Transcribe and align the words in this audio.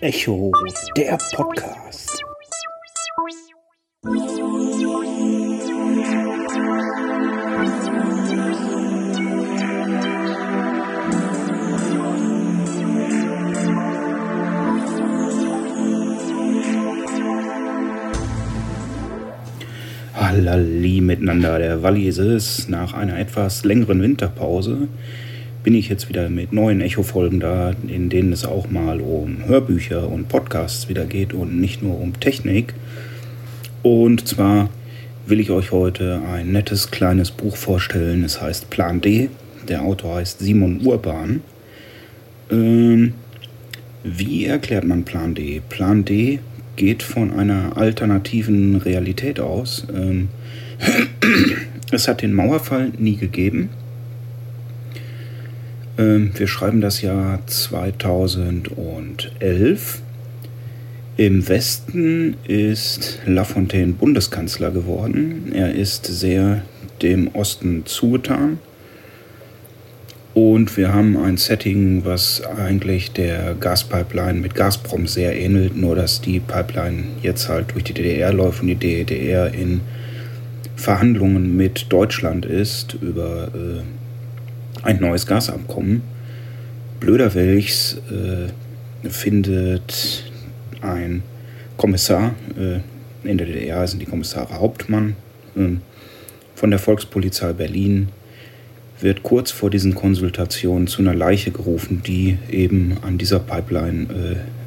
Echo, 0.00 0.50
der 0.96 1.18
Podcast. 1.34 2.24
Hallali 20.14 21.00
miteinander, 21.02 21.58
der 21.58 21.82
Walli 21.82 22.08
ist. 22.08 22.70
Nach 22.70 22.94
einer 22.94 23.18
etwas 23.18 23.64
längeren 23.64 24.00
Winterpause 24.00 24.88
bin 25.64 25.74
ich 25.74 25.88
jetzt 25.88 26.10
wieder 26.10 26.28
mit 26.28 26.52
neuen 26.52 26.82
Echo-Folgen 26.82 27.40
da, 27.40 27.72
in 27.88 28.10
denen 28.10 28.34
es 28.34 28.44
auch 28.44 28.70
mal 28.70 29.00
um 29.00 29.46
Hörbücher 29.46 30.08
und 30.08 30.28
Podcasts 30.28 30.90
wieder 30.90 31.06
geht 31.06 31.32
und 31.32 31.58
nicht 31.58 31.82
nur 31.82 31.98
um 31.98 32.20
Technik. 32.20 32.74
Und 33.82 34.28
zwar 34.28 34.68
will 35.26 35.40
ich 35.40 35.50
euch 35.50 35.72
heute 35.72 36.20
ein 36.30 36.52
nettes 36.52 36.90
kleines 36.90 37.30
Buch 37.30 37.56
vorstellen. 37.56 38.24
Es 38.24 38.42
heißt 38.42 38.68
Plan 38.68 39.00
D. 39.00 39.30
Der 39.66 39.82
Autor 39.82 40.16
heißt 40.16 40.40
Simon 40.40 40.82
Urban. 40.84 41.40
Ähm, 42.50 43.14
wie 44.02 44.44
erklärt 44.44 44.84
man 44.84 45.04
Plan 45.04 45.34
D? 45.34 45.62
Plan 45.66 46.04
D 46.04 46.40
geht 46.76 47.02
von 47.02 47.32
einer 47.32 47.78
alternativen 47.78 48.76
Realität 48.76 49.40
aus. 49.40 49.86
Ähm, 49.94 50.28
es 51.90 52.06
hat 52.06 52.20
den 52.20 52.34
Mauerfall 52.34 52.92
nie 52.98 53.16
gegeben. 53.16 53.70
Ähm, 55.96 56.32
wir 56.34 56.48
schreiben 56.48 56.80
das 56.80 57.02
Jahr 57.02 57.38
2011. 57.46 60.00
Im 61.16 61.48
Westen 61.48 62.36
ist 62.48 63.20
Lafontaine 63.24 63.92
Bundeskanzler 63.92 64.72
geworden. 64.72 65.52
Er 65.54 65.72
ist 65.72 66.06
sehr 66.06 66.62
dem 67.02 67.28
Osten 67.34 67.86
zugetan. 67.86 68.58
Und 70.34 70.76
wir 70.76 70.92
haben 70.92 71.16
ein 71.16 71.36
Setting, 71.36 72.04
was 72.04 72.42
eigentlich 72.44 73.12
der 73.12 73.54
Gaspipeline 73.54 74.40
mit 74.40 74.56
Gazprom 74.56 75.06
sehr 75.06 75.38
ähnelt, 75.38 75.76
nur 75.76 75.94
dass 75.94 76.20
die 76.20 76.40
Pipeline 76.40 77.04
jetzt 77.22 77.48
halt 77.48 77.72
durch 77.72 77.84
die 77.84 77.94
DDR 77.94 78.32
läuft 78.32 78.62
und 78.62 78.66
die 78.66 78.74
DDR 78.74 79.54
in 79.54 79.80
Verhandlungen 80.74 81.56
mit 81.56 81.86
Deutschland 81.90 82.46
ist 82.46 82.94
über 82.94 83.46
äh, 83.54 83.82
ein 84.84 85.00
neues 85.00 85.26
Gasabkommen. 85.26 86.02
Blöder 87.00 87.34
Welchs 87.34 87.96
äh, 88.10 89.08
findet 89.08 90.30
ein 90.80 91.22
Kommissar, 91.76 92.34
äh, 92.56 92.80
in 93.28 93.38
der 93.38 93.46
DDR 93.46 93.86
sind 93.88 94.00
die 94.00 94.06
Kommissare 94.06 94.54
Hauptmann, 94.54 95.16
äh, 95.56 95.76
von 96.54 96.70
der 96.70 96.78
Volkspolizei 96.78 97.52
Berlin, 97.52 98.08
wird 99.00 99.22
kurz 99.22 99.50
vor 99.50 99.70
diesen 99.70 99.94
Konsultationen 99.94 100.86
zu 100.86 101.02
einer 101.02 101.14
Leiche 101.14 101.50
gerufen, 101.50 102.02
die 102.06 102.38
eben 102.50 102.98
an 103.02 103.18
dieser 103.18 103.40
Pipeline 103.40 104.06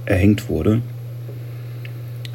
äh, 0.05 0.11
erhängt 0.11 0.49
wurde. 0.49 0.81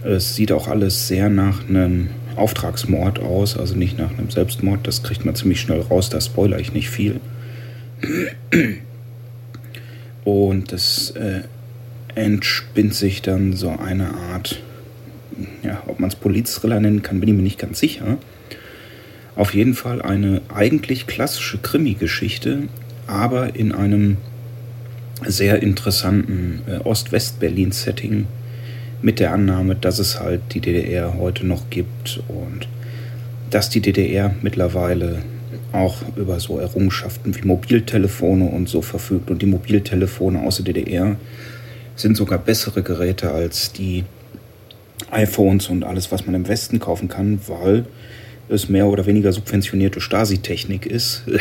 Es 0.05 0.35
sieht 0.35 0.53
auch 0.53 0.69
alles 0.69 1.07
sehr 1.07 1.29
nach 1.29 1.69
einem 1.69 2.09
Auftragsmord 2.35 3.21
aus, 3.21 3.57
also 3.57 3.77
nicht 3.77 3.99
nach 3.99 4.11
einem 4.11 4.31
Selbstmord. 4.31 4.87
Das 4.87 5.03
kriegt 5.03 5.25
man 5.25 5.35
ziemlich 5.35 5.61
schnell 5.61 5.81
raus, 5.81 6.09
da 6.09 6.21
spoiler 6.21 6.59
ich 6.59 6.73
nicht 6.73 6.89
viel. 6.89 7.21
Und 10.25 10.73
es 10.73 11.11
äh, 11.11 11.43
entspinnt 12.15 12.95
sich 12.95 13.23
dann 13.23 13.55
so 13.55 13.71
eine 13.71 14.15
Art, 14.15 14.61
ja, 15.63 15.83
ob 15.87 16.01
man 16.01 16.11
es 16.11 16.17
Polizthriller 16.17 16.81
nennen 16.81 17.03
kann, 17.03 17.21
bin 17.21 17.29
ich 17.29 17.35
mir 17.35 17.43
nicht 17.43 17.59
ganz 17.59 17.81
sicher. 17.81 18.19
Auf 19.35 19.55
jeden 19.55 19.75
Fall 19.75 20.03
eine 20.03 20.43
eigentlich 20.55 21.07
klassische 21.07 21.59
Krimi-Geschichte, 21.59 22.65
aber 23.07 23.57
in 23.57 23.73
einem 23.73 24.19
sehr 25.27 25.63
interessanten 25.63 26.63
äh, 26.67 26.77
Ost-West-Berlin-Setting 26.79 28.27
mit 29.01 29.21
der 29.21 29.33
Annahme, 29.33 29.75
dass 29.75 29.99
es 29.99 30.21
halt 30.21 30.43
die 30.53 30.61
DDR 30.61 31.15
heute 31.19 31.47
noch 31.47 31.71
gibt 31.71 32.23
und 32.29 32.69
dass 33.51 33.69
die 33.69 33.81
DDR 33.81 34.35
mittlerweile 34.43 35.23
auch 35.73 35.97
über 36.17 36.41
so 36.41 36.59
Errungenschaften 36.59 37.35
wie 37.35 37.47
Mobiltelefone 37.47 38.45
und 38.45 38.69
so 38.69 38.83
verfügt. 38.83 39.31
Und 39.31 39.43
die 39.43 39.47
Mobiltelefone 39.47 40.43
aus 40.43 40.57
der 40.57 40.73
DDR 40.73 41.17
sind 41.97 42.17
sogar 42.17 42.39
bessere 42.39 42.83
Geräte 42.83 43.33
als 43.33 43.73
die 43.73 44.05
iPhones 45.11 45.69
und 45.69 45.85
alles, 45.85 46.13
was 46.13 46.27
man 46.27 46.35
im 46.35 46.49
Westen 46.49 46.79
kaufen 46.79 47.09
kann, 47.09 47.41
weil 47.47 47.87
es 48.49 48.69
mehr 48.69 48.87
oder 48.87 49.07
weniger 49.07 49.33
subventionierte 49.33 50.01
Stasi-Technik 50.01 50.87
ist. 50.87 51.23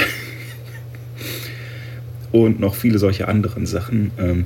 und 2.31 2.59
noch 2.59 2.75
viele 2.75 2.99
solche 2.99 3.27
anderen 3.27 3.65
Sachen. 3.65 4.11
Ähm, 4.17 4.45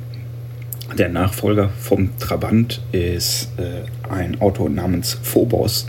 der 0.97 1.09
Nachfolger 1.09 1.69
vom 1.79 2.17
Trabant 2.19 2.81
ist 2.91 3.50
äh, 3.57 4.09
ein 4.09 4.40
Auto 4.40 4.69
namens 4.69 5.17
Phobos, 5.22 5.88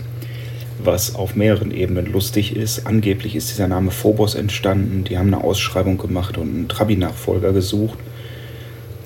was 0.79 1.15
auf 1.15 1.35
mehreren 1.35 1.71
Ebenen 1.71 2.11
lustig 2.11 2.55
ist. 2.55 2.85
Angeblich 2.85 3.35
ist 3.35 3.49
dieser 3.49 3.67
Name 3.67 3.91
Phobos 3.91 4.35
entstanden. 4.35 5.03
Die 5.03 5.17
haben 5.17 5.33
eine 5.33 5.43
Ausschreibung 5.43 5.97
gemacht 5.97 6.37
und 6.37 6.49
einen 6.49 6.67
Trabi-Nachfolger 6.67 7.53
gesucht. 7.53 7.97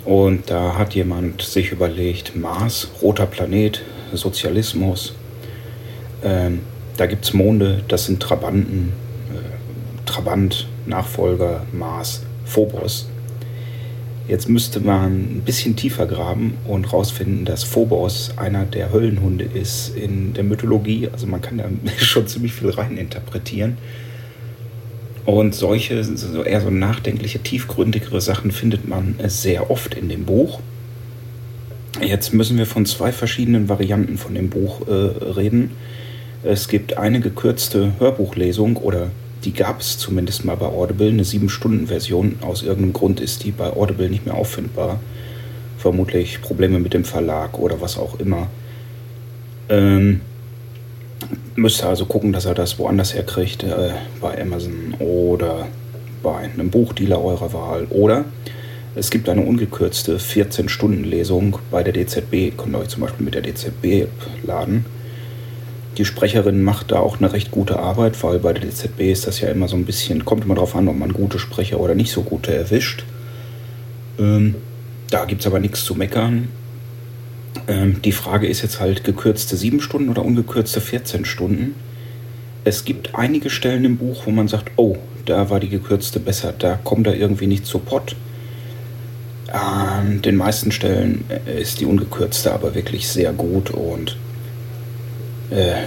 Und 0.05 0.49
da 0.49 0.77
hat 0.77 0.95
jemand 0.95 1.41
sich 1.41 1.71
überlegt, 1.71 2.35
Mars, 2.35 2.89
roter 3.01 3.25
Planet, 3.25 3.81
Sozialismus. 4.13 5.13
Ähm, 6.23 6.61
da 6.97 7.05
gibt 7.05 7.25
es 7.25 7.33
Monde, 7.33 7.83
das 7.87 8.05
sind 8.05 8.21
Trabanten, 8.21 8.93
äh, 9.31 10.05
Trabant, 10.05 10.67
Nachfolger, 10.85 11.65
Mars, 11.71 12.23
Phobos. 12.45 13.10
Jetzt 14.31 14.47
müsste 14.47 14.79
man 14.79 15.11
ein 15.11 15.41
bisschen 15.45 15.75
tiefer 15.75 16.05
graben 16.05 16.53
und 16.65 16.93
rausfinden, 16.93 17.43
dass 17.43 17.65
Phobos 17.65 18.31
einer 18.37 18.63
der 18.63 18.93
Höllenhunde 18.93 19.43
ist 19.43 19.93
in 19.93 20.33
der 20.33 20.45
Mythologie. 20.45 21.09
Also 21.11 21.27
man 21.27 21.41
kann 21.41 21.57
da 21.57 21.65
schon 21.97 22.27
ziemlich 22.27 22.53
viel 22.53 22.69
rein 22.69 22.95
interpretieren. 22.95 23.77
Und 25.25 25.53
solche, 25.53 26.01
so 26.05 26.43
eher 26.43 26.61
so 26.61 26.69
nachdenkliche, 26.69 27.39
tiefgründigere 27.39 28.21
Sachen 28.21 28.51
findet 28.51 28.87
man 28.87 29.15
sehr 29.27 29.69
oft 29.69 29.95
in 29.95 30.07
dem 30.07 30.23
Buch. 30.23 30.61
Jetzt 32.01 32.33
müssen 32.33 32.57
wir 32.57 32.65
von 32.65 32.85
zwei 32.85 33.11
verschiedenen 33.11 33.67
Varianten 33.67 34.17
von 34.17 34.33
dem 34.33 34.49
Buch 34.49 34.87
äh, 34.87 34.93
reden. 34.93 35.71
Es 36.41 36.69
gibt 36.69 36.95
eine 36.97 37.19
gekürzte 37.19 37.91
Hörbuchlesung 37.99 38.77
oder 38.77 39.11
die 39.43 39.53
gab 39.53 39.81
es 39.81 39.97
zumindest 39.97 40.45
mal 40.45 40.55
bei 40.55 40.67
Audible, 40.67 41.09
eine 41.09 41.23
7-Stunden-Version. 41.23 42.39
Aus 42.41 42.61
irgendeinem 42.61 42.93
Grund 42.93 43.19
ist 43.19 43.43
die 43.43 43.51
bei 43.51 43.71
Audible 43.71 44.09
nicht 44.09 44.25
mehr 44.25 44.35
auffindbar. 44.35 44.99
Vermutlich 45.77 46.41
Probleme 46.41 46.79
mit 46.79 46.93
dem 46.93 47.05
Verlag 47.05 47.57
oder 47.57 47.81
was 47.81 47.97
auch 47.97 48.19
immer. 48.19 48.47
Ähm, 49.69 50.21
müsste 51.55 51.87
also 51.87 52.05
gucken, 52.05 52.33
dass 52.33 52.45
er 52.45 52.53
das 52.53 52.77
woanders 52.77 53.13
herkriegt, 53.13 53.63
äh, 53.63 53.91
bei 54.19 54.39
Amazon 54.39 54.95
oder 54.99 55.67
bei 56.21 56.37
einem 56.37 56.69
Buchdealer 56.69 57.23
eurer 57.23 57.51
Wahl. 57.53 57.87
Oder 57.89 58.25
es 58.93 59.09
gibt 59.09 59.27
eine 59.27 59.41
ungekürzte 59.41 60.17
14-Stunden-Lesung 60.17 61.57
bei 61.71 61.81
der 61.81 61.93
DZB. 61.93 62.55
Könnt 62.55 62.75
ihr 62.75 62.79
euch 62.79 62.89
zum 62.89 63.01
Beispiel 63.01 63.25
mit 63.25 63.33
der 63.33 63.41
DZB 63.41 64.07
laden 64.43 64.85
die 65.97 66.05
Sprecherin 66.05 66.63
macht 66.63 66.91
da 66.91 66.99
auch 66.99 67.19
eine 67.19 67.33
recht 67.33 67.51
gute 67.51 67.79
Arbeit, 67.79 68.21
weil 68.23 68.39
bei 68.39 68.53
der 68.53 68.69
DZB 68.69 69.11
ist 69.11 69.27
das 69.27 69.41
ja 69.41 69.49
immer 69.49 69.67
so 69.67 69.75
ein 69.75 69.85
bisschen, 69.85 70.23
kommt 70.23 70.45
immer 70.45 70.55
darauf 70.55 70.75
an, 70.75 70.87
ob 70.87 70.97
man 70.97 71.11
gute 71.11 71.37
Sprecher 71.37 71.79
oder 71.79 71.95
nicht 71.95 72.11
so 72.11 72.21
gute 72.23 72.53
erwischt. 72.53 73.03
Ähm, 74.17 74.55
da 75.09 75.25
gibt 75.25 75.41
es 75.41 75.47
aber 75.47 75.59
nichts 75.59 75.83
zu 75.83 75.95
meckern. 75.95 76.47
Ähm, 77.67 78.01
die 78.01 78.13
Frage 78.13 78.47
ist 78.47 78.61
jetzt 78.61 78.79
halt 78.79 79.03
gekürzte 79.03 79.57
7 79.57 79.81
Stunden 79.81 80.09
oder 80.09 80.23
ungekürzte 80.23 80.79
14 80.79 81.25
Stunden. 81.25 81.75
Es 82.63 82.85
gibt 82.85 83.15
einige 83.15 83.49
Stellen 83.49 83.83
im 83.83 83.97
Buch, 83.97 84.23
wo 84.25 84.31
man 84.31 84.47
sagt, 84.47 84.71
oh, 84.77 84.97
da 85.25 85.49
war 85.49 85.59
die 85.59 85.69
gekürzte 85.69 86.19
besser, 86.19 86.53
da 86.57 86.79
kommt 86.83 87.07
er 87.07 87.15
irgendwie 87.15 87.47
nicht 87.47 87.65
zu 87.65 87.79
Pott. 87.79 88.15
An 89.51 90.21
den 90.21 90.37
meisten 90.37 90.71
Stellen 90.71 91.25
äh, 91.45 91.61
ist 91.61 91.81
die 91.81 91.85
ungekürzte 91.85 92.53
aber 92.53 92.73
wirklich 92.75 93.09
sehr 93.09 93.33
gut 93.33 93.71
und 93.71 94.15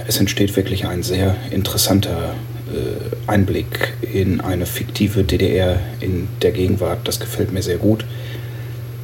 es 0.07 0.19
entsteht 0.19 0.55
wirklich 0.55 0.85
ein 0.85 1.03
sehr 1.03 1.35
interessanter 1.51 2.35
äh, 2.71 3.31
Einblick 3.31 3.93
in 4.01 4.41
eine 4.41 4.65
fiktive 4.65 5.23
DDR 5.23 5.79
in 5.99 6.27
der 6.41 6.51
Gegenwart. 6.51 7.07
Das 7.07 7.19
gefällt 7.19 7.51
mir 7.51 7.63
sehr 7.63 7.77
gut. 7.77 8.05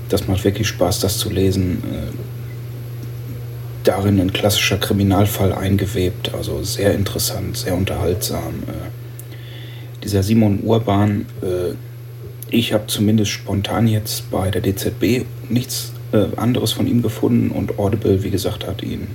Das 0.10 0.28
macht 0.28 0.44
wirklich 0.44 0.68
Spaß, 0.68 1.00
das 1.00 1.18
zu 1.18 1.30
lesen. 1.30 1.84
Äh, 1.92 2.14
darin 3.84 4.20
ein 4.20 4.32
klassischer 4.32 4.78
Kriminalfall 4.78 5.54
eingewebt, 5.54 6.34
also 6.36 6.62
sehr 6.62 6.94
interessant, 6.94 7.58
sehr 7.58 7.76
unterhaltsam. 7.76 8.62
Dieser 10.04 10.22
Simon 10.22 10.60
Urban 10.64 11.26
ich 12.52 12.74
habe 12.74 12.88
zumindest 12.88 13.32
spontan 13.32 13.88
jetzt 13.88 14.30
bei 14.30 14.52
der 14.52 14.62
DZB 14.62 15.26
nichts 15.50 15.94
äh, 16.12 16.36
anderes 16.36 16.74
von 16.74 16.86
ihm 16.86 17.02
gefunden 17.02 17.50
und 17.50 17.80
Audible, 17.80 18.24
wie 18.24 18.30
gesagt, 18.30 18.68
hat 18.68 18.84
ihn 18.84 19.08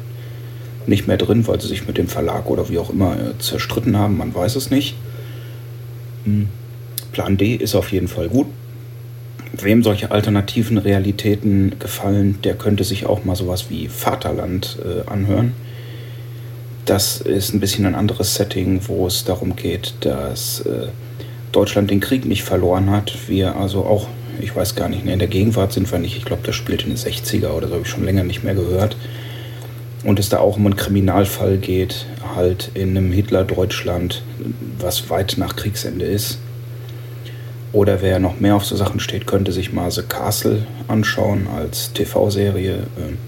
nicht 0.89 1.07
mehr 1.07 1.17
drin, 1.17 1.47
weil 1.47 1.61
sie 1.61 1.69
sich 1.69 1.87
mit 1.87 1.99
dem 1.99 2.09
Verlag 2.09 2.49
oder 2.49 2.69
wie 2.69 2.79
auch 2.79 2.91
immer 2.91 3.15
äh, 3.15 3.39
zerstritten 3.39 3.97
haben. 3.97 4.17
Man 4.17 4.35
weiß 4.35 4.57
es 4.57 4.71
nicht. 4.71 4.95
Hm. 6.25 6.49
Plan 7.13 7.37
D 7.37 7.55
ist 7.55 7.75
auf 7.75 7.93
jeden 7.93 8.09
Fall 8.09 8.29
gut. 8.29 8.47
Wem 9.53 9.83
solche 9.83 10.11
alternativen 10.11 10.77
Realitäten 10.77 11.79
gefallen, 11.79 12.39
der 12.45 12.55
könnte 12.55 12.85
sich 12.85 13.07
auch 13.07 13.25
mal 13.25 13.37
sowas 13.37 13.71
wie 13.71 13.89
Vaterland 13.89 14.79
äh, 14.85 15.09
anhören. 15.09 15.55
Das 16.85 17.21
ist 17.21 17.55
ein 17.55 17.61
bisschen 17.61 17.87
ein 17.87 17.95
anderes 17.95 18.35
Setting, 18.35 18.81
wo 18.87 19.07
es 19.07 19.25
darum 19.25 19.57
geht, 19.57 19.95
dass 20.01 20.61
äh, 20.61 20.89
Deutschland 21.53 21.91
den 21.91 22.01
Krieg 22.01 22.27
nicht 22.27 22.45
verloren 22.45 22.91
hat. 22.91 23.17
Wir 23.29 23.57
also 23.57 23.85
auch, 23.85 24.09
ich 24.41 24.55
weiß 24.55 24.75
gar 24.75 24.89
nicht, 24.89 25.07
in 25.07 25.19
der 25.19 25.29
Gegenwart 25.29 25.73
sind 25.73 25.91
wir 25.91 25.99
nicht. 25.99 26.17
Ich 26.17 26.25
glaube, 26.25 26.43
das 26.45 26.55
spielt 26.55 26.83
in 26.83 26.91
den 26.91 26.99
60er 26.99 27.49
oder 27.51 27.69
so, 27.69 27.75
habe 27.75 27.83
ich 27.85 27.89
schon 27.89 28.05
länger 28.05 28.25
nicht 28.25 28.45
mehr 28.45 28.55
gehört. 28.55 28.97
Und 30.07 30.21
es 30.21 30.29
da 30.29 30.39
auch 30.39 30.57
um 30.57 30.67
einen 30.67 30.77
Kriminalfall 30.77 31.57
geht, 31.57 32.07
halt 32.37 32.71
in 32.75 32.97
einem 32.97 33.11
Hitler-Deutschland, 33.11 34.23
was 34.79 35.11
weit 35.11 35.35
nach 35.37 35.57
Kriegsende 35.57 36.05
ist. 36.05 36.39
Oder 37.73 38.03
wer 38.03 38.21
noch 38.21 38.39
mehr 38.39 38.55
auf 38.55 38.65
so 38.65 38.77
Sachen 38.77 39.01
steht, 39.01 39.27
könnte 39.27 39.51
sich 39.51 39.73
mal 39.73 39.91
The 39.91 40.03
Castle 40.03 40.65
anschauen 40.87 41.49
als 41.49 41.93
TV-Serie. 41.93 42.87
Ähm, 42.97 43.19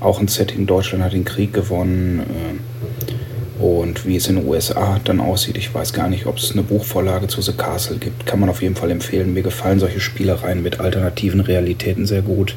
auch 0.00 0.18
ein 0.18 0.26
Setting, 0.26 0.66
Deutschland 0.66 1.04
hat 1.04 1.12
den 1.12 1.24
Krieg 1.24 1.52
gewonnen. 1.52 2.26
Ähm, 2.28 3.64
und 3.64 4.04
wie 4.04 4.16
es 4.16 4.26
in 4.26 4.34
den 4.34 4.48
USA 4.48 5.00
dann 5.04 5.20
aussieht, 5.20 5.56
ich 5.56 5.72
weiß 5.72 5.92
gar 5.92 6.08
nicht, 6.08 6.26
ob 6.26 6.38
es 6.38 6.50
eine 6.50 6.64
Buchvorlage 6.64 7.28
zu 7.28 7.40
The 7.40 7.52
Castle 7.52 7.98
gibt. 7.98 8.26
Kann 8.26 8.40
man 8.40 8.50
auf 8.50 8.62
jeden 8.62 8.74
Fall 8.74 8.90
empfehlen. 8.90 9.32
Mir 9.32 9.42
gefallen 9.42 9.78
solche 9.78 10.00
Spielereien 10.00 10.60
mit 10.60 10.80
alternativen 10.80 11.40
Realitäten 11.40 12.04
sehr 12.04 12.22
gut. 12.22 12.56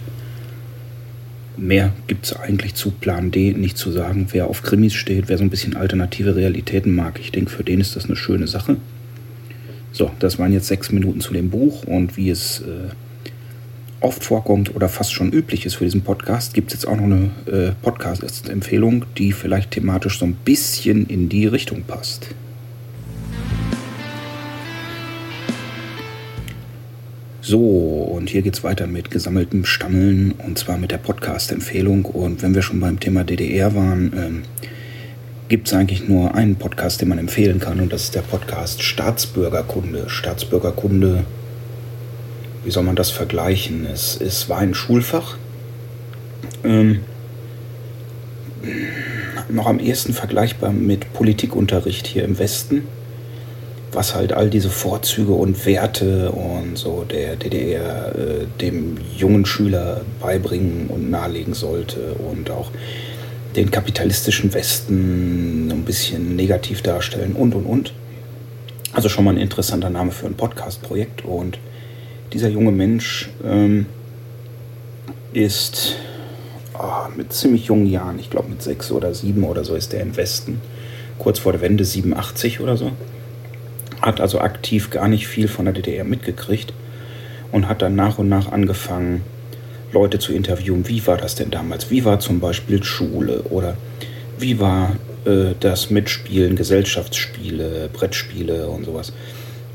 Mehr 1.59 1.91
gibt 2.07 2.25
es 2.25 2.35
eigentlich 2.35 2.75
zu 2.75 2.91
Plan 2.91 3.31
D 3.31 3.51
nicht 3.53 3.77
zu 3.77 3.91
sagen. 3.91 4.27
Wer 4.31 4.47
auf 4.47 4.61
Krimis 4.61 4.93
steht, 4.93 5.27
wer 5.27 5.37
so 5.37 5.43
ein 5.43 5.49
bisschen 5.49 5.75
alternative 5.75 6.35
Realitäten 6.35 6.95
mag, 6.95 7.19
ich 7.19 7.31
denke, 7.31 7.51
für 7.51 7.63
den 7.63 7.81
ist 7.81 7.95
das 7.95 8.05
eine 8.05 8.15
schöne 8.15 8.47
Sache. 8.47 8.77
So, 9.91 10.11
das 10.19 10.39
waren 10.39 10.53
jetzt 10.53 10.67
sechs 10.67 10.91
Minuten 10.91 11.19
zu 11.19 11.33
dem 11.33 11.49
Buch 11.49 11.83
und 11.83 12.15
wie 12.15 12.29
es 12.29 12.61
äh, 12.61 12.93
oft 13.99 14.23
vorkommt 14.23 14.73
oder 14.75 14.87
fast 14.87 15.11
schon 15.11 15.33
üblich 15.33 15.65
ist 15.65 15.75
für 15.75 15.83
diesen 15.83 16.01
Podcast, 16.01 16.53
gibt 16.53 16.71
es 16.71 16.75
jetzt 16.75 16.87
auch 16.87 16.95
noch 16.95 17.03
eine 17.03 17.31
äh, 17.47 17.71
Podcast-Empfehlung, 17.81 19.05
die 19.17 19.33
vielleicht 19.33 19.71
thematisch 19.71 20.19
so 20.19 20.25
ein 20.25 20.35
bisschen 20.35 21.07
in 21.07 21.27
die 21.27 21.47
Richtung 21.47 21.83
passt. 21.83 22.29
So, 27.49 27.57
und 27.57 28.29
hier 28.29 28.43
geht 28.43 28.53
es 28.53 28.63
weiter 28.63 28.85
mit 28.85 29.09
gesammeltem 29.09 29.65
Stammeln 29.65 30.33
und 30.33 30.59
zwar 30.59 30.77
mit 30.77 30.91
der 30.91 30.99
Podcast-Empfehlung. 30.99 32.05
Und 32.05 32.43
wenn 32.43 32.53
wir 32.53 32.61
schon 32.61 32.79
beim 32.79 32.99
Thema 32.99 33.23
DDR 33.23 33.73
waren, 33.73 34.13
ähm, 34.15 34.43
gibt 35.47 35.65
es 35.67 35.73
eigentlich 35.73 36.07
nur 36.07 36.35
einen 36.35 36.57
Podcast, 36.57 37.01
den 37.01 37.09
man 37.09 37.17
empfehlen 37.17 37.59
kann, 37.59 37.79
und 37.79 37.91
das 37.91 38.03
ist 38.03 38.13
der 38.13 38.21
Podcast 38.21 38.83
Staatsbürgerkunde. 38.83 40.11
Staatsbürgerkunde, 40.11 41.23
wie 42.65 42.69
soll 42.69 42.83
man 42.83 42.95
das 42.95 43.09
vergleichen? 43.09 43.87
Es, 43.91 44.21
es 44.21 44.47
war 44.47 44.59
ein 44.59 44.75
Schulfach. 44.75 45.35
Ähm, 46.63 46.99
noch 49.49 49.65
am 49.65 49.79
ehesten 49.79 50.13
vergleichbar 50.13 50.71
mit 50.71 51.13
Politikunterricht 51.13 52.05
hier 52.05 52.25
im 52.25 52.37
Westen, 52.37 52.83
was 53.91 54.15
halt 54.15 54.33
all 54.33 54.49
diese 54.49 54.69
Vorzüge 54.69 55.31
und 55.31 55.65
Werte 55.65 56.31
und 56.31 56.77
so 56.77 57.03
der 57.09 57.35
DDR 57.35 58.15
äh, 58.15 58.45
dem 58.61 58.97
jungen 59.17 59.45
Schüler 59.45 60.01
beibringen 60.19 60.87
und 60.87 61.09
nahelegen 61.09 61.53
sollte 61.53 62.13
und 62.13 62.51
auch 62.51 62.71
den 63.55 63.71
kapitalistischen 63.71 64.53
Westen 64.53 65.71
ein 65.71 65.83
bisschen 65.83 66.35
negativ 66.35 66.81
darstellen 66.81 67.33
und 67.33 67.55
und 67.55 67.65
und. 67.65 67.93
Also 68.93 69.09
schon 69.09 69.25
mal 69.25 69.31
ein 69.31 69.37
interessanter 69.37 69.89
Name 69.89 70.11
für 70.11 70.25
ein 70.25 70.35
Podcast-Projekt. 70.35 71.25
Und 71.25 71.59
dieser 72.33 72.49
junge 72.49 72.71
Mensch 72.71 73.29
ähm, 73.43 73.85
ist 75.33 75.95
oh, 76.77 77.09
mit 77.15 77.33
ziemlich 77.33 77.65
jungen 77.65 77.87
Jahren, 77.87 78.19
ich 78.19 78.29
glaube 78.29 78.49
mit 78.49 78.61
sechs 78.61 78.91
oder 78.91 79.13
sieben 79.13 79.43
oder 79.43 79.63
so 79.63 79.75
ist 79.75 79.93
er 79.93 80.01
im 80.01 80.15
Westen, 80.17 80.61
kurz 81.17 81.39
vor 81.39 81.51
der 81.51 81.61
Wende 81.61 81.85
87 81.85 82.59
oder 82.61 82.77
so. 82.77 82.91
Hat 84.01 84.21
also 84.21 84.39
aktiv 84.39 84.89
gar 84.89 85.07
nicht 85.07 85.27
viel 85.27 85.47
von 85.47 85.65
der 85.65 85.73
DDR 85.73 86.03
mitgekriegt 86.03 86.73
und 87.51 87.67
hat 87.67 87.81
dann 87.81 87.95
nach 87.95 88.17
und 88.17 88.29
nach 88.29 88.51
angefangen, 88.51 89.21
Leute 89.91 90.19
zu 90.19 90.33
interviewen, 90.33 90.87
wie 90.87 91.05
war 91.07 91.17
das 91.17 91.35
denn 91.35 91.49
damals? 91.49 91.89
Wie 91.89 92.05
war 92.05 92.19
zum 92.19 92.39
Beispiel 92.39 92.83
Schule 92.83 93.41
oder 93.49 93.75
wie 94.37 94.59
war 94.59 94.95
äh, 95.25 95.53
das 95.59 95.89
Mitspielen, 95.89 96.55
Gesellschaftsspiele, 96.55 97.89
Brettspiele 97.91 98.67
und 98.67 98.85
sowas? 98.85 99.13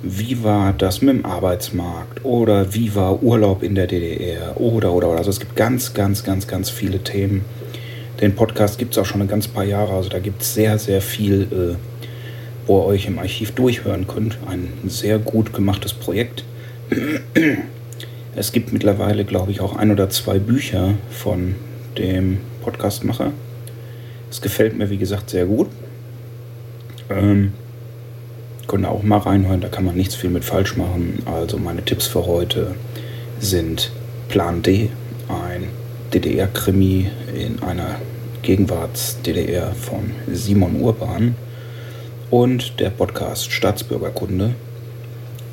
Wie 0.02 0.44
war 0.44 0.72
das 0.72 1.00
mit 1.00 1.16
dem 1.16 1.26
Arbeitsmarkt 1.26 2.24
oder 2.24 2.74
wie 2.74 2.94
war 2.94 3.22
Urlaub 3.22 3.62
in 3.62 3.74
der 3.74 3.86
DDR 3.86 4.60
oder 4.60 4.92
oder 4.92 5.08
oder. 5.08 5.18
Also 5.18 5.30
es 5.30 5.40
gibt 5.40 5.56
ganz, 5.56 5.94
ganz, 5.94 6.22
ganz, 6.24 6.46
ganz 6.46 6.68
viele 6.68 6.98
Themen. 6.98 7.44
Den 8.20 8.34
Podcast 8.34 8.78
gibt 8.78 8.92
es 8.92 8.98
auch 8.98 9.06
schon 9.06 9.22
ein 9.22 9.28
ganz 9.28 9.48
paar 9.48 9.64
Jahre, 9.64 9.94
also 9.94 10.08
da 10.08 10.18
gibt 10.18 10.42
es 10.42 10.54
sehr, 10.54 10.78
sehr 10.78 11.00
viel, 11.00 11.42
äh, 11.50 11.93
wo 12.66 12.80
ihr 12.80 12.86
euch 12.86 13.06
im 13.06 13.18
Archiv 13.18 13.52
durchhören 13.52 14.06
könnt. 14.06 14.38
Ein 14.48 14.68
sehr 14.86 15.18
gut 15.18 15.52
gemachtes 15.52 15.92
Projekt. 15.92 16.44
Es 18.36 18.52
gibt 18.52 18.72
mittlerweile, 18.72 19.24
glaube 19.24 19.52
ich, 19.52 19.60
auch 19.60 19.76
ein 19.76 19.90
oder 19.90 20.10
zwei 20.10 20.38
Bücher 20.38 20.94
von 21.10 21.54
dem 21.98 22.38
Podcastmacher. 22.62 23.32
Es 24.30 24.40
gefällt 24.40 24.76
mir, 24.76 24.90
wie 24.90 24.96
gesagt, 24.96 25.30
sehr 25.30 25.46
gut. 25.46 25.68
Ähm, 27.10 27.52
könnt 28.66 28.84
ihr 28.84 28.90
auch 28.90 29.02
mal 29.02 29.18
reinhören, 29.18 29.60
da 29.60 29.68
kann 29.68 29.84
man 29.84 29.94
nichts 29.94 30.14
viel 30.14 30.30
mit 30.30 30.44
falsch 30.44 30.76
machen. 30.76 31.22
Also 31.26 31.58
meine 31.58 31.84
Tipps 31.84 32.06
für 32.06 32.26
heute 32.26 32.74
sind 33.38 33.92
Plan 34.28 34.62
D, 34.62 34.90
ein 35.28 35.68
DDR-Krimi 36.12 37.10
in 37.36 37.62
einer 37.62 37.96
Gegenwarts-DDR 38.42 39.74
von 39.74 40.10
Simon 40.32 40.80
Urban 40.80 41.36
und 42.34 42.80
der 42.80 42.90
Podcast 42.90 43.52
Staatsbürgerkunde 43.52 44.56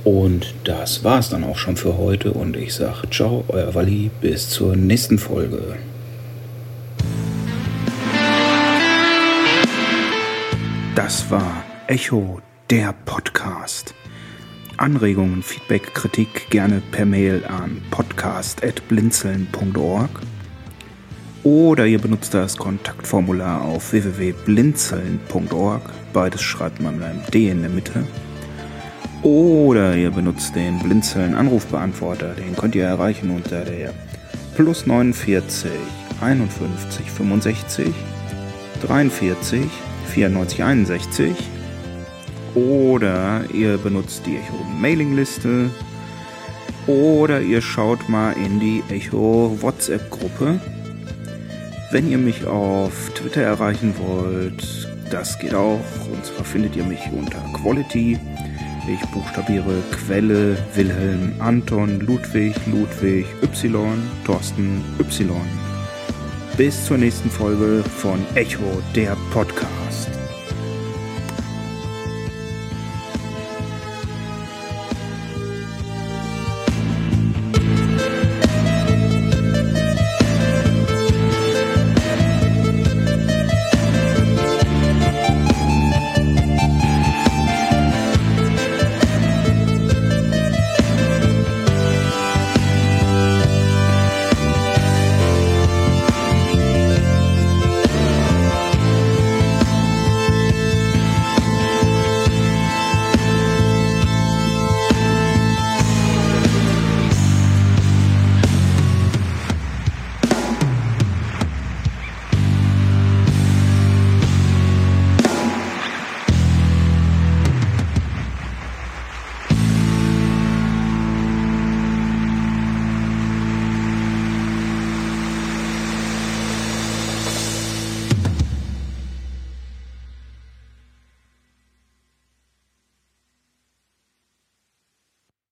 und 0.04 0.56
das 0.64 1.04
war 1.04 1.20
es 1.20 1.30
dann 1.30 1.44
auch 1.44 1.60
schon 1.60 1.78
für 1.78 2.00
heute 2.00 2.32
und 2.32 2.58
ich 2.58 2.74
sage 2.74 3.08
ciao, 3.12 3.46
euer 3.50 3.76
Walli, 3.76 4.10
bis 4.20 4.50
zur 4.50 4.76
nächsten 4.76 5.20
Folge. 5.20 5.78
Das 10.96 11.30
war 11.30 11.64
Echo, 11.86 12.42
der 12.72 12.96
Podcast. 13.06 13.94
Anregungen, 14.78 15.44
Feedback, 15.44 15.94
Kritik 15.94 16.50
gerne 16.50 16.82
per 16.92 17.06
Mail 17.06 17.46
an 17.46 17.80
podcast.blinzeln.org 17.92 20.10
oder 21.44 21.88
ihr 21.88 22.00
benutzt 22.00 22.34
das 22.34 22.56
Kontaktformular 22.58 23.62
auf 23.62 23.92
www.blinzeln.org. 23.94 25.82
Beides 26.14 26.42
schreibt 26.42 26.82
man 26.82 26.98
mit 26.98 27.04
einem 27.06 27.22
D 27.34 27.50
in 27.50 27.62
der 27.62 27.72
Mitte. 27.72 28.04
Oder 29.24 29.96
ihr 29.96 30.12
benutzt 30.12 30.56
den 30.56 30.80
Blinzeln 30.80 31.34
Anrufbeantworter. 31.36 32.34
Den 32.34 32.56
könnt 32.56 32.76
ihr 32.76 32.86
erreichen 32.86 33.32
unter 33.32 33.66
der 33.66 33.94
plus 34.56 34.86
49 34.86 35.72
51 36.22 37.10
65 37.10 37.88
43 38.82 39.66
94 40.14 40.64
61. 40.64 41.36
Oder 42.54 43.44
ihr 43.54 43.78
benutzt 43.78 44.24
die 44.26 44.38
Echo 44.38 44.64
Mailingliste. 44.80 45.70
Oder 46.88 47.42
ihr 47.42 47.62
schaut 47.62 48.10
mal 48.10 48.34
in 48.34 48.60
die 48.60 48.84
Echo 48.90 49.58
WhatsApp 49.62 50.10
Gruppe. 50.10 50.60
Wenn 51.92 52.10
ihr 52.10 52.18
mich 52.18 52.46
auf 52.46 53.12
Twitter 53.16 53.42
erreichen 53.42 53.94
wollt, 53.98 54.88
das 55.10 55.38
geht 55.40 55.54
auch. 55.54 55.80
Und 56.12 56.26
zwar 56.26 56.46
findet 56.46 56.76
ihr 56.76 56.84
mich 56.84 57.02
unter 57.12 57.40
Quality 57.54 58.18
ich 58.88 59.02
buchstabiere 59.12 59.84
Quelle 59.92 60.58
Wilhelm 60.74 61.34
Anton 61.40 62.00
Ludwig 62.00 62.56
Ludwig 62.66 63.26
Y 63.44 64.02
Thorsten 64.26 64.84
Y. 65.00 65.30
Bis 66.58 66.86
zur 66.86 66.98
nächsten 66.98 67.30
Folge 67.30 67.84
von 67.84 68.20
Echo 68.36 68.82
der 68.96 69.16
Podcast. 69.32 69.81